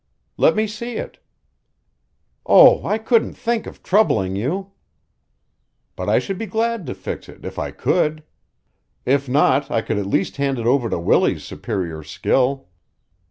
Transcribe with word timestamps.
"Let 0.35 0.55
me 0.55 0.65
see 0.65 0.93
it." 0.95 1.19
"Oh, 2.43 2.83
I 2.83 2.97
couldn't 2.97 3.33
think 3.35 3.67
of 3.67 3.83
troubling 3.83 4.35
you." 4.35 4.71
"But 5.95 6.09
I 6.09 6.17
should 6.17 6.39
be 6.39 6.47
glad 6.47 6.87
to 6.87 6.95
fix 6.95 7.29
it 7.29 7.45
if 7.45 7.59
I 7.59 7.69
could. 7.69 8.23
If 9.05 9.29
not, 9.29 9.69
I 9.69 9.83
could 9.83 9.99
at 9.99 10.07
least 10.07 10.37
hand 10.37 10.57
it 10.57 10.65
over 10.65 10.89
to 10.89 10.97
Willie's 10.97 11.43
superior 11.43 12.01
skill." 12.01 12.69